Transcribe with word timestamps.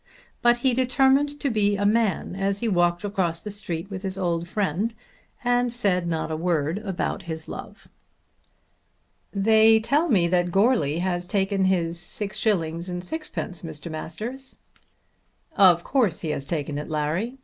But 0.41 0.57
he 0.57 0.73
determined 0.73 1.39
to 1.39 1.51
be 1.51 1.75
a 1.77 1.85
man 1.85 2.35
as 2.35 2.57
he 2.59 2.67
walked 2.67 3.03
across 3.03 3.43
the 3.43 3.51
street 3.51 3.91
with 3.91 4.01
his 4.01 4.17
old 4.17 4.47
friend, 4.47 4.95
and 5.43 5.71
said 5.71 6.07
not 6.07 6.31
a 6.31 6.35
word 6.35 6.79
about 6.79 7.21
his 7.21 7.47
love. 7.47 7.87
"They 9.31 9.79
tell 9.79 10.09
me 10.09 10.27
that 10.27 10.49
Goarly 10.49 10.97
has 11.01 11.27
taken 11.27 11.65
his 11.65 11.99
7_s._ 11.99 12.47
6_d._, 12.47 13.61
Mr. 13.63 13.91
Masters." 13.91 14.57
"Of 15.55 15.83
course 15.83 16.21
he 16.21 16.31
has 16.31 16.47
taken 16.47 16.79
it, 16.79 16.89
Larry. 16.89 17.37